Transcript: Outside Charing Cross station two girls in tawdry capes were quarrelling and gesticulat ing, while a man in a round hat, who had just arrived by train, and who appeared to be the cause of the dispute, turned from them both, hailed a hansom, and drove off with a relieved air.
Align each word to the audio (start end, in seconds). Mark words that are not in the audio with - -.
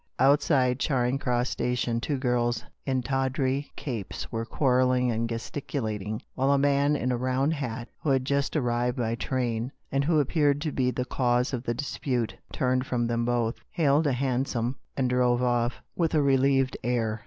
Outside 0.17 0.79
Charing 0.79 1.19
Cross 1.19 1.49
station 1.51 2.01
two 2.01 2.17
girls 2.17 2.63
in 2.87 3.03
tawdry 3.03 3.69
capes 3.75 4.31
were 4.31 4.45
quarrelling 4.45 5.11
and 5.11 5.29
gesticulat 5.29 6.01
ing, 6.01 6.23
while 6.33 6.49
a 6.51 6.57
man 6.57 6.95
in 6.95 7.11
a 7.11 7.17
round 7.17 7.53
hat, 7.53 7.87
who 8.01 8.09
had 8.09 8.25
just 8.25 8.55
arrived 8.55 8.97
by 8.97 9.13
train, 9.13 9.71
and 9.91 10.03
who 10.03 10.19
appeared 10.19 10.59
to 10.61 10.71
be 10.71 10.89
the 10.89 11.05
cause 11.05 11.53
of 11.53 11.65
the 11.65 11.75
dispute, 11.75 12.35
turned 12.51 12.87
from 12.87 13.05
them 13.05 13.25
both, 13.25 13.57
hailed 13.69 14.07
a 14.07 14.13
hansom, 14.13 14.75
and 14.97 15.07
drove 15.07 15.43
off 15.43 15.83
with 15.95 16.15
a 16.15 16.21
relieved 16.23 16.77
air. 16.83 17.19